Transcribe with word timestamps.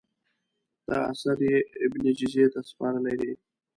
دا 0.87 0.97
اثر 1.11 1.37
یې 1.49 1.57
ابن 1.83 2.03
جزي 2.17 2.45
ته 2.53 2.59
سپارلی 2.69 3.15
دی. 3.21 3.31